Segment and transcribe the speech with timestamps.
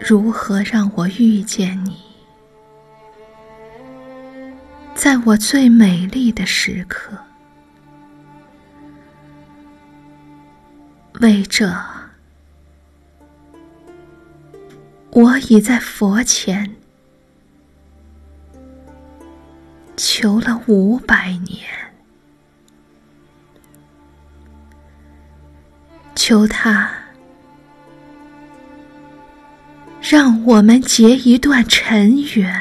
[0.00, 1.96] 如何让我遇见你？
[4.94, 7.16] 在我最美丽的时刻，
[11.20, 11.72] 为这，
[15.10, 16.74] 我已在佛前
[19.96, 21.60] 求了五百年，
[26.14, 26.99] 求他。
[30.10, 32.52] 让我们结一段尘缘。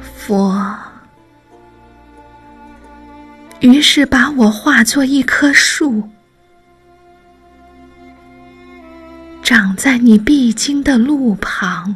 [0.00, 0.74] 佛
[3.60, 6.08] 于是把我化作一棵树，
[9.42, 11.94] 长在你必经的路旁，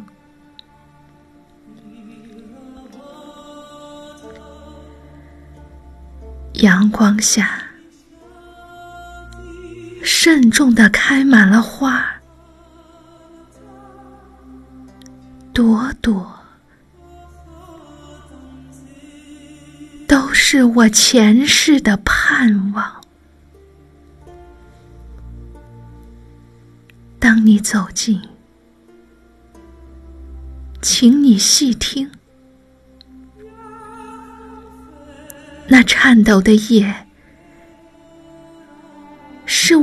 [6.53, 7.64] 阳光下。
[10.25, 12.03] 慎重的开满了花，
[15.53, 16.35] 朵朵
[20.09, 23.03] 都是我前世的盼望。
[27.19, 28.19] 当你走近，
[30.81, 32.11] 请你细听，
[35.69, 37.04] 那颤抖的叶。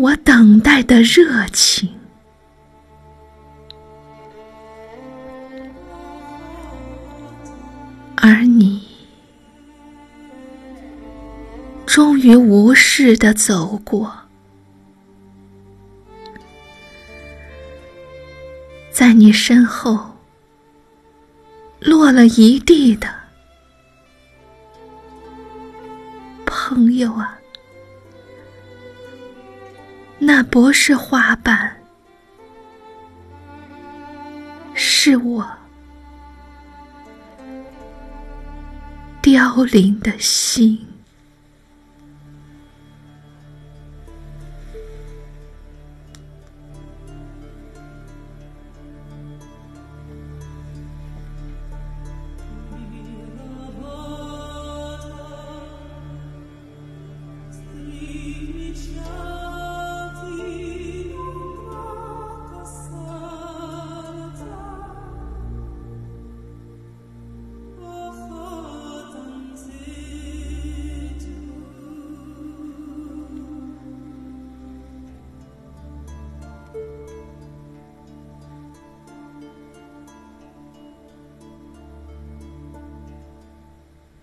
[0.01, 1.87] 我等待的热情，
[8.15, 8.81] 而你
[11.85, 14.11] 终于无视的走过，
[18.89, 20.17] 在你身后
[21.79, 23.07] 落了一地的
[26.43, 27.37] 朋友啊。
[30.23, 31.75] 那不是花瓣，
[34.75, 35.51] 是我
[39.19, 40.90] 凋零的心。